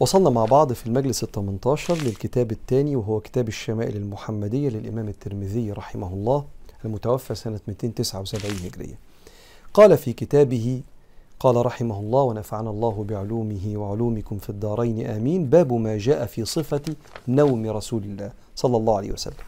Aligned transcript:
وصلنا 0.00 0.30
مع 0.30 0.44
بعض 0.44 0.72
في 0.72 0.86
المجلس 0.86 1.22
ال 1.24 1.32
18 1.32 1.94
للكتاب 1.94 2.52
الثاني 2.52 2.96
وهو 2.96 3.20
كتاب 3.20 3.48
الشمائل 3.48 3.96
المحمدية 3.96 4.68
للإمام 4.68 5.08
الترمذي 5.08 5.72
رحمه 5.72 6.12
الله 6.12 6.44
المتوفى 6.84 7.34
سنة 7.34 7.60
279 7.68 8.52
هجرية. 8.64 8.98
قال 9.74 9.98
في 9.98 10.12
كتابه 10.12 10.80
قال 11.40 11.66
رحمه 11.66 12.00
الله 12.00 12.22
ونفعنا 12.22 12.70
الله 12.70 13.04
بعلومه 13.08 13.72
وعلومكم 13.74 14.38
في 14.38 14.50
الدارين 14.50 15.06
آمين. 15.06 15.46
باب 15.46 15.72
ما 15.72 15.98
جاء 15.98 16.26
في 16.26 16.44
صفة 16.44 16.82
نوم 17.28 17.66
رسول 17.70 18.02
الله 18.02 18.32
صلى 18.56 18.76
الله 18.76 18.96
عليه 18.96 19.12
وسلم. 19.12 19.44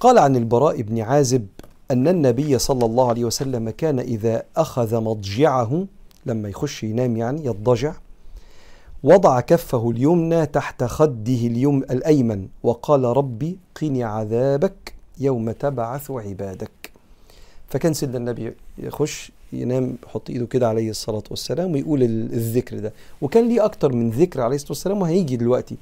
قال 0.00 0.18
عن 0.18 0.36
البراء 0.36 0.82
بن 0.82 1.00
عازب 1.00 1.46
أن 1.90 2.08
النبي 2.08 2.58
صلى 2.58 2.86
الله 2.86 3.08
عليه 3.08 3.24
وسلم 3.24 3.70
كان 3.70 3.98
إذا 3.98 4.42
أخذ 4.56 5.00
مضجعه 5.00 5.86
لما 6.26 6.48
يخش 6.48 6.84
ينام 6.84 7.16
يعني 7.16 7.44
يضجع 7.44 7.92
وضع 9.04 9.40
كفه 9.40 9.90
اليمنى 9.90 10.46
تحت 10.46 10.84
خده 10.84 11.32
اليم 11.32 11.78
الأيمن 11.78 12.48
وقال 12.62 13.04
ربي 13.04 13.58
قني 13.80 14.04
عذابك 14.04 14.94
يوم 15.20 15.50
تبعث 15.50 16.10
عبادك. 16.10 16.90
فكان 17.68 17.94
سيدنا 17.94 18.18
النبي 18.18 18.54
يخش 18.78 19.32
ينام 19.52 19.96
يحط 20.06 20.30
إيده 20.30 20.46
كده 20.46 20.68
عليه 20.68 20.90
الصلاة 20.90 21.22
والسلام 21.30 21.72
ويقول 21.72 22.02
الذكر 22.02 22.78
ده. 22.78 22.92
وكان 23.22 23.48
ليه 23.48 23.64
أكتر 23.64 23.92
من 23.92 24.10
ذكر 24.10 24.40
عليه 24.40 24.56
الصلاة 24.56 24.72
والسلام 24.72 25.02
وهيجي 25.02 25.36
دلوقتي. 25.36 25.76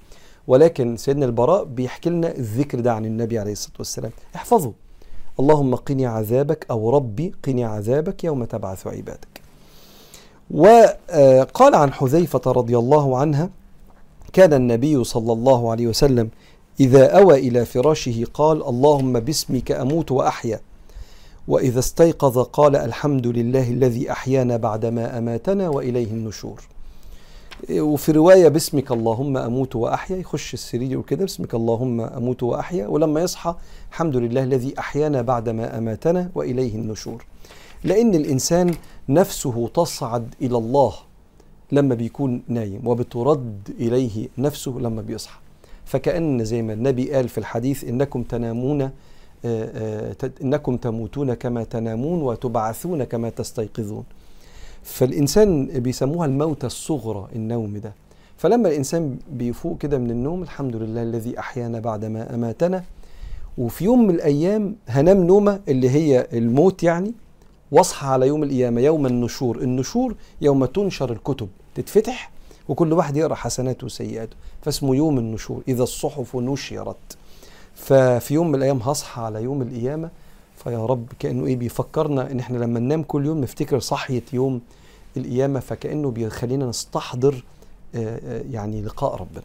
ولكن 0.47 0.97
سيدنا 0.97 1.27
البراء 1.27 1.64
بيحكي 1.64 2.11
لنا 2.11 2.37
الذكر 2.37 2.80
ده 2.80 2.92
عن 2.92 3.05
النبي 3.05 3.39
عليه 3.39 3.52
الصلاة 3.52 3.77
والسلام. 3.78 4.12
احفظه. 4.34 4.73
اللهم 5.41 5.75
قني 5.75 6.06
عذابك 6.06 6.66
أو 6.70 6.91
ربي 6.91 7.33
قني 7.45 7.64
عذابك 7.64 8.25
يوم 8.25 8.45
تبعث 8.45 8.87
عبادك. 8.87 9.39
وقال 10.50 11.74
عن 11.74 11.92
حذيفة 11.92 12.40
رضي 12.46 12.78
الله 12.78 13.16
عنها 13.16 13.50
كان 14.33 14.52
النبي 14.52 15.05
صلى 15.05 15.33
الله 15.33 15.70
عليه 15.70 15.86
وسلم 15.86 16.28
إذا 16.80 17.19
أوى 17.19 17.38
إلى 17.38 17.64
فراشه 17.64 18.25
قال 18.34 18.66
اللهم 18.66 19.20
باسمك 19.20 19.72
أموت 19.72 20.10
وأحيا. 20.12 20.60
وإذا 21.48 21.78
استيقظ 21.78 22.38
قال 22.38 22.77
الحمد 22.77 23.27
لله 23.27 23.70
الذي 23.70 24.12
أحيانا 24.12 24.56
بعدما 24.56 25.19
أماتنا 25.19 25.69
وإليه 25.69 26.10
النشور. 26.10 26.62
وفي 27.70 28.12
رواية 28.12 28.48
باسمك 28.48 28.92
اللهم 28.92 29.36
أموت 29.36 29.77
وأحيا. 29.77 30.16
يخش 30.16 30.55
السرير 30.55 30.98
وكده 30.98 31.20
باسمك 31.20 31.55
اللهم 31.55 32.00
أموت 32.00 32.42
وأحيا. 32.42 32.86
ولما 32.86 33.20
يصحى 33.20 33.55
الحمد 33.91 34.16
لله 34.16 34.42
الذي 34.42 34.75
أحيانا 34.78 35.22
بعدما 35.22 35.78
أماتنا 35.78 36.30
وإليه 36.34 36.75
النشور. 36.75 37.25
لأن 37.84 38.14
الإنسان 38.14 38.75
نفسه 39.09 39.69
تصعد 39.69 40.34
إلى 40.42 40.59
الله 40.59 40.92
لما 41.73 41.95
بيكون 41.95 42.42
نايم 42.48 42.87
وبترد 42.87 43.70
إليه 43.78 44.28
نفسه 44.39 44.70
لما 44.70 45.03
بيصحى. 45.03 45.39
فكأن 45.84 46.45
زي 46.45 46.62
ما 46.62 46.72
النبي 46.72 47.12
قال 47.12 47.28
في 47.28 47.39
الحديث 47.39 47.84
إنكم 47.84 48.22
تنامون 48.22 48.91
إنكم 50.42 50.77
تموتون 50.77 51.34
كما 51.34 51.64
تنامون 51.64 52.22
وتبعثون 52.22 53.05
كما 53.05 53.31
تستيقظون. 53.31 54.05
فالإنسان 54.83 55.67
بيسموها 55.67 56.27
الموتى 56.27 56.67
الصغرى 56.67 57.28
النوم 57.37 57.77
ده. 57.77 57.92
فلما 58.37 58.69
الإنسان 58.69 59.17
بيفوق 59.33 59.78
كده 59.78 59.98
من 59.98 60.11
النوم 60.11 60.42
الحمد 60.42 60.77
لله 60.77 61.03
الذي 61.03 61.39
أحيانا 61.39 61.81
بعدما 61.81 62.34
أماتنا 62.34 62.84
وفي 63.59 63.84
يوم 63.84 64.06
من 64.06 64.15
الأيام 64.15 64.77
هنام 64.89 65.25
نومة 65.25 65.61
اللي 65.69 65.91
هي 65.91 66.27
الموت 66.33 66.83
يعني 66.83 67.15
واصحى 67.72 68.06
على 68.06 68.26
يوم 68.26 68.42
القيامة 68.42 68.80
يوم 68.80 69.06
النشور. 69.06 69.58
النشور 69.58 70.14
يوم 70.40 70.64
تنشر 70.64 71.12
الكتب 71.12 71.48
تتفتح 71.74 72.30
وكل 72.68 72.92
واحد 72.92 73.16
يقرأ 73.16 73.34
حسناته 73.34 73.84
وسيئاته. 73.84 74.36
فاسمه 74.62 74.96
يوم 74.96 75.18
النشور 75.18 75.62
إذا 75.68 75.82
الصحف 75.82 76.36
نشرت. 76.36 77.16
ففي 77.75 78.34
يوم 78.34 78.48
من 78.48 78.54
الأيام 78.54 78.78
هصحى 78.78 79.22
على 79.22 79.42
يوم 79.42 79.62
القيامة. 79.62 80.10
فيا 80.64 80.86
رب 80.86 81.06
كأنه 81.19 81.47
إيه 81.47 81.56
بيفكرنا 81.56 82.30
إن 82.30 82.38
إحنا 82.38 82.59
لما 82.59 82.80
ننام 82.80 83.03
كل 83.03 83.26
يوم 83.26 83.41
نفتكر 83.41 83.78
صحية 83.80 84.22
يوم 84.32 84.60
القيامة 85.16 85.60
فكأنه 85.60 86.10
بيخلينا 86.10 86.66
نستحضر 86.66 87.44
يعني 88.50 88.82
لقاء 88.82 89.14
ربنا. 89.14 89.44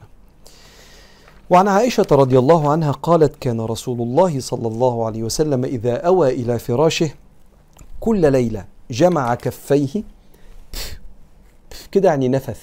وعن 1.49 1.67
عائشة 1.67 2.07
رضي 2.11 2.39
الله 2.39 2.71
عنها 2.71 2.91
قالت 2.91 3.35
كان 3.35 3.61
رسول 3.61 4.01
الله 4.01 4.39
صلى 4.39 4.67
الله 4.67 5.05
عليه 5.05 5.23
وسلم 5.23 5.65
إذا 5.65 5.95
أوى 5.95 6.29
إلى 6.29 6.59
فراشه 6.59 7.11
كل 8.05 8.31
ليلة 8.31 8.65
جمع 8.91 9.35
كفيه. 9.35 10.03
كده 11.91 12.09
يعني 12.09 12.27
نفث. 12.27 12.61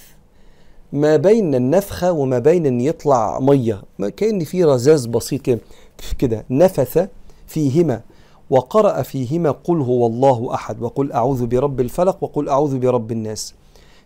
ما 0.93 1.15
بين 1.15 1.55
النفخة 1.55 2.11
وما 2.11 2.39
بين 2.39 2.65
أن 2.65 2.81
يطلع 2.81 3.39
مية. 3.39 3.81
كأن 4.17 4.43
في 4.43 4.63
رذاذ 4.63 5.07
بسيط 5.07 5.41
كده. 5.41 5.59
كده 6.19 6.45
نفث 6.49 7.07
فيهما 7.47 8.01
وقرأ 8.49 9.01
فيهما 9.01 9.51
قل 9.51 9.81
هو 9.81 10.07
الله 10.07 10.53
أحد 10.53 10.81
وقل 10.81 11.11
أعوذ 11.11 11.45
برب 11.45 11.79
الفلق 11.79 12.23
وقل 12.23 12.49
أعوذ 12.49 12.79
برب 12.79 13.11
الناس. 13.11 13.53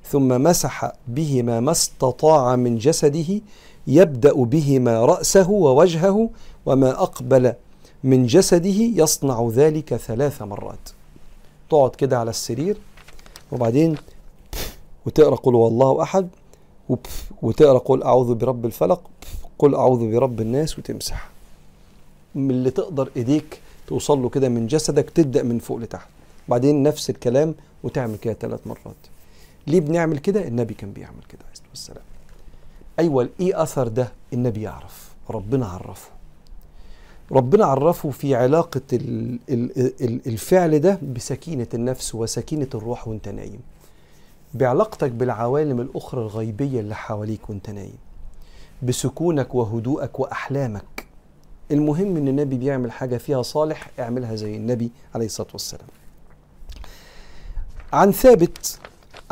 ثم 0.05 0.43
مسح 0.43 0.91
بهما 1.07 1.59
ما 1.59 1.71
استطاع 1.71 2.55
من 2.55 2.77
جسده 2.77 3.41
يبدأ 3.87 4.33
بهما 4.33 5.05
رأسه 5.05 5.49
ووجهه 5.49 6.29
وما 6.65 6.89
أقبل 6.89 7.53
من 8.03 8.25
جسده 8.25 8.79
يصنع 9.03 9.49
ذلك 9.53 9.95
ثلاث 9.95 10.41
مرات. 10.41 10.96
تقعد 11.69 11.95
كده 11.95 12.19
على 12.19 12.29
السرير 12.29 12.77
وبعدين 13.51 13.97
وتقرأ 15.05 15.35
قل 15.35 15.55
هو 15.55 15.67
الله 15.67 16.01
أحد 16.01 16.27
وتقرأ 17.41 17.77
قل 17.77 18.03
أعوذ 18.03 18.35
برب 18.35 18.65
الفلق 18.65 19.01
قل 19.59 19.75
أعوذ 19.75 20.11
برب 20.11 20.41
الناس 20.41 20.79
وتمسح. 20.79 21.29
من 22.35 22.51
اللي 22.51 22.71
تقدر 22.71 23.09
إيديك 23.17 23.61
توصل 23.87 24.21
له 24.21 24.29
كده 24.29 24.49
من 24.49 24.67
جسدك 24.67 25.09
تبدأ 25.09 25.43
من 25.43 25.59
فوق 25.59 25.77
لتحت. 25.77 26.07
بعدين 26.47 26.83
نفس 26.83 27.09
الكلام 27.09 27.55
وتعمل 27.83 28.17
كده 28.17 28.33
ثلاث 28.33 28.67
مرات. 28.67 28.95
ليه 29.67 29.79
بنعمل 29.79 30.17
كده؟ 30.17 30.47
النبي 30.47 30.73
كان 30.73 30.91
بيعمل 30.91 31.23
كده 31.29 31.39
عليه 31.43 31.53
الصلاة 31.53 31.69
والسلام. 31.69 32.03
أيوه 32.99 33.29
إيه 33.39 33.63
أثر 33.63 33.87
ده؟ 33.87 34.11
النبي 34.33 34.61
يعرف 34.61 35.09
ربنا 35.29 35.65
عرفه. 35.65 36.16
ربنا 37.31 37.65
عرفه 37.65 38.09
في 38.09 38.35
علاقة 38.35 38.81
الفعل 40.27 40.79
ده 40.79 40.99
بسكينة 41.15 41.67
النفس 41.73 42.15
وسكينة 42.15 42.67
الروح 42.75 43.07
وانت 43.07 43.29
نايم. 43.29 43.59
بعلاقتك 44.53 45.11
بالعوالم 45.11 45.81
الأخرى 45.81 46.21
الغيبية 46.21 46.79
اللي 46.79 46.95
حواليك 46.95 47.49
وانت 47.49 47.69
نايم. 47.69 47.97
بسكونك 48.83 49.55
وهدوءك 49.55 50.19
وأحلامك. 50.19 51.05
المهم 51.71 52.17
إن 52.17 52.27
النبي 52.27 52.57
بيعمل 52.57 52.91
حاجة 52.91 53.17
فيها 53.17 53.41
صالح 53.41 53.89
اعملها 53.99 54.35
زي 54.35 54.55
النبي 54.55 54.91
عليه 55.15 55.25
الصلاة 55.25 55.49
والسلام. 55.53 55.87
عن 57.93 58.11
ثابت 58.11 58.79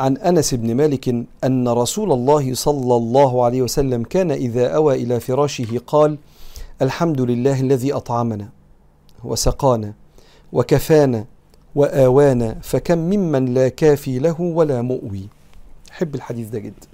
عن 0.00 0.16
أنس 0.16 0.54
بن 0.54 0.74
مالك 0.74 1.14
أن 1.44 1.68
رسول 1.68 2.12
الله 2.12 2.54
صلى 2.54 2.96
الله 2.96 3.44
عليه 3.44 3.62
وسلم 3.62 4.02
كان 4.02 4.30
إذا 4.30 4.66
أوى 4.68 4.94
إلى 5.02 5.20
فراشه 5.20 5.80
قال 5.86 6.18
الحمد 6.82 7.20
لله 7.20 7.60
الذي 7.60 7.92
أطعمنا 7.92 8.48
وسقانا 9.24 9.94
وكفانا 10.52 11.24
وآوانا 11.74 12.54
فكم 12.62 12.98
ممن 12.98 13.54
لا 13.54 13.68
كافي 13.68 14.18
له 14.18 14.40
ولا 14.40 14.82
مؤوي. 14.82 15.28
أحب 15.90 16.14
الحديث 16.14 16.48
ده 16.48 16.58
جدا. 16.58 16.86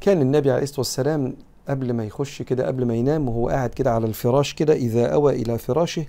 كان 0.00 0.22
النبي 0.22 0.50
عليه 0.50 0.62
الصلاة 0.62 0.80
والسلام 0.80 1.34
قبل 1.68 1.92
ما 1.92 2.04
يخش 2.04 2.42
كده 2.42 2.66
قبل 2.66 2.84
ما 2.84 2.94
ينام 2.94 3.28
وهو 3.28 3.48
قاعد 3.48 3.70
كده 3.70 3.92
على 3.92 4.06
الفراش 4.06 4.54
كده 4.54 4.74
إذا 4.74 5.06
أوى 5.14 5.42
إلى 5.42 5.58
فراشه 5.58 6.06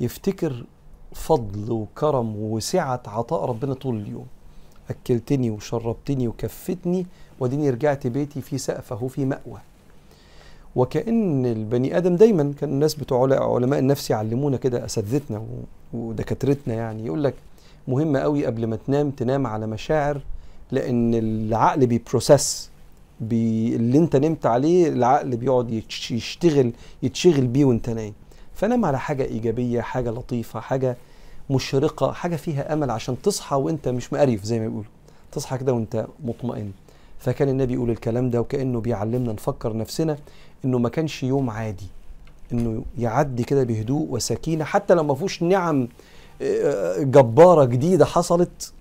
يفتكر 0.00 0.64
فضل 1.12 1.72
وكرم 1.72 2.36
وسعة 2.36 3.02
عطاء 3.06 3.44
ربنا 3.44 3.74
طول 3.74 3.96
اليوم. 3.96 4.26
أكلتني 4.90 5.50
وشربتني 5.50 6.28
وكفتني 6.28 7.06
وديني 7.40 7.70
رجعت 7.70 8.06
بيتي 8.06 8.40
في 8.40 8.58
سقف 8.58 9.04
في 9.04 9.24
مأوى. 9.24 9.60
وكأن 10.76 11.46
البني 11.46 11.96
آدم 11.96 12.16
دايما 12.16 12.52
كان 12.60 12.70
الناس 12.70 12.94
بتوع 12.94 13.54
علماء 13.54 13.78
النفس 13.78 14.10
يعلمونا 14.10 14.56
كده 14.56 14.84
أساتذتنا 14.84 15.42
ودكاترتنا 15.92 16.74
يعني. 16.74 17.06
يقول 17.06 17.24
لك 17.24 17.34
مهم 17.88 18.16
قوي 18.16 18.46
قبل 18.46 18.66
ما 18.66 18.76
تنام 18.86 19.10
تنام 19.10 19.46
على 19.46 19.66
مشاعر 19.66 20.20
لأن 20.70 21.14
العقل 21.14 21.86
بي 21.86 22.70
process 23.20 23.76
اللي 23.76 23.98
أنت 23.98 24.16
نمت 24.16 24.46
عليه 24.46 24.88
العقل 24.88 25.36
بيقعد 25.36 25.82
يشتغل 26.10 26.72
يتشغل 27.02 27.46
بيه 27.46 27.64
وأنت 27.64 27.90
نايم. 27.90 28.14
فنام 28.54 28.84
على 28.84 28.98
حاجة 28.98 29.22
إيجابية 29.24 29.80
حاجة 29.80 30.10
لطيفة 30.10 30.60
حاجة 30.60 30.96
مشرقة 31.50 32.12
حاجة 32.12 32.36
فيها 32.36 32.72
أمل 32.72 32.90
عشان 32.90 33.22
تصحى 33.22 33.56
وأنت 33.56 33.88
مش 33.88 34.12
مقريف 34.12 34.44
زي 34.44 34.58
ما 34.58 34.66
بيقولوا. 34.66 34.90
تصحى 35.32 35.58
كده 35.58 35.72
وأنت 35.72 36.06
مطمئن. 36.24 36.72
فكان 37.22 37.48
النبي 37.48 37.74
يقول 37.74 37.90
الكلام 37.90 38.30
ده 38.30 38.40
وكأنه 38.40 38.80
بيعلمنا 38.80 39.32
نفكر 39.32 39.76
نفسنا 39.76 40.16
إنه 40.64 40.78
ما 40.78 40.88
كانش 40.88 41.22
يوم 41.22 41.50
عادي 41.50 41.86
إنه 42.52 42.82
يعدي 42.98 43.44
كده 43.44 43.62
بهدوء 43.64 44.06
وسكينة 44.10 44.64
حتى 44.64 44.94
لو 44.94 45.02
ما 45.04 45.14
فيهوش 45.14 45.42
نعم 45.42 45.88
جبارة 46.98 47.64
جديدة 47.64 48.04
حصلت 48.04 48.72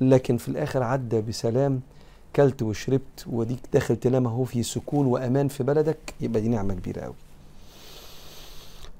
لكن 0.00 0.36
في 0.36 0.48
الآخر 0.48 0.82
عدى 0.82 1.20
بسلام 1.20 1.80
اكلت 2.34 2.62
وشربت 2.62 3.26
وديك 3.32 3.58
داخل 3.72 3.96
تنام 3.96 4.26
أهو 4.26 4.44
في 4.44 4.62
سكون 4.62 5.06
وأمان 5.06 5.48
في 5.48 5.62
بلدك 5.62 5.98
يبقى 6.20 6.40
دي 6.40 6.48
نعمة 6.48 6.74
كبيرة 6.74 7.00
قوي 7.00 7.14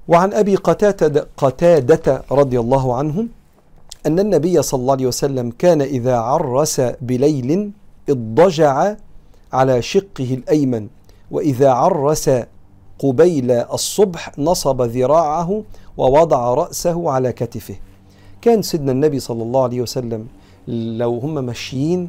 وعن 0.08 0.32
أبي 0.32 0.56
قتادة 0.56 1.28
قتادة 1.36 2.22
رضي 2.30 2.60
الله 2.60 2.96
عنه 2.96 3.26
أن 4.06 4.18
النبي 4.18 4.62
صلى 4.62 4.80
الله 4.80 4.92
عليه 4.92 5.06
وسلم 5.06 5.50
كان 5.58 5.82
إذا 5.82 6.16
عرس 6.16 6.80
بليل 7.00 7.70
اضطجع 8.10 8.96
على 9.52 9.82
شقه 9.82 10.34
الأيمن 10.34 10.88
وإذا 11.30 11.70
عرس 11.70 12.30
قبيل 12.98 13.50
الصبح 13.50 14.38
نصب 14.38 14.82
ذراعه 14.82 15.62
ووضع 15.96 16.54
رأسه 16.54 17.10
على 17.10 17.32
كتفه. 17.32 17.74
كان 18.42 18.62
سيدنا 18.62 18.92
النبي 18.92 19.20
صلى 19.20 19.42
الله 19.42 19.62
عليه 19.62 19.80
وسلم 19.82 20.26
لو 20.68 21.18
هم 21.18 21.44
ماشيين 21.44 22.08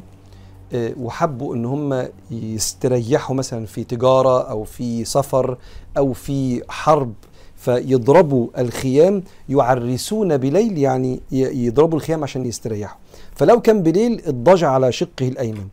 آه، 0.72 0.92
وحبوا 1.00 1.54
إن 1.54 1.64
هم 1.64 2.08
يستريحوا 2.30 3.36
مثلا 3.36 3.66
في 3.66 3.84
تجارة 3.84 4.42
أو 4.50 4.64
في 4.64 5.04
سفر 5.04 5.58
أو 5.98 6.12
في 6.12 6.62
حرب 6.68 7.12
فيضربوا 7.56 8.48
الخيام 8.58 9.22
يعرسون 9.48 10.36
بليل 10.36 10.78
يعني 10.78 11.20
يضربوا 11.32 11.98
الخيام 11.98 12.22
عشان 12.22 12.46
يستريحوا. 12.46 12.98
فلو 13.34 13.60
كان 13.60 13.82
بليل 13.82 14.22
اضطجع 14.26 14.70
على 14.70 14.92
شقه 14.92 15.28
الأيمن. 15.28 15.68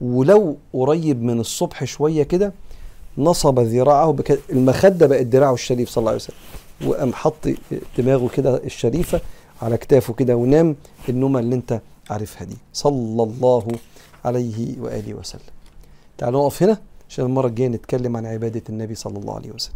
ولو 0.00 0.56
قريب 0.72 1.22
من 1.22 1.40
الصبح 1.40 1.84
شوية 1.84 2.22
كده 2.22 2.52
نصب 3.18 3.58
ذراعه. 3.60 4.16
المخدة 4.50 5.06
بقت 5.06 5.26
دراعه 5.26 5.54
الشريف 5.54 5.88
صلى 5.90 6.02
الله 6.02 6.10
عليه 6.10 6.20
وسلم 6.22 6.36
وقام 6.86 7.12
حط 7.12 7.48
دماغه 7.98 8.28
كده 8.28 8.56
الشريفة 8.56 9.20
على 9.62 9.76
كتافه 9.76 10.14
كده 10.14 10.36
ونام 10.36 10.76
النومة 11.08 11.40
اللي 11.40 11.54
انت 11.54 11.80
عارفها 12.10 12.44
دي 12.44 12.56
صلى 12.72 13.22
الله 13.22 13.68
عليه 14.24 14.80
وآله 14.80 15.14
وسلم 15.14 15.40
تعالوا 16.18 16.40
نقف 16.42 16.62
هنا 16.62 16.78
عشان 17.08 17.24
المرة 17.24 17.46
الجاية 17.46 17.68
نتكلم 17.68 18.16
عن 18.16 18.26
عبادة 18.26 18.62
النبي 18.68 18.94
صلى 18.94 19.18
الله 19.18 19.34
عليه 19.34 19.50
وسلم 19.52 19.74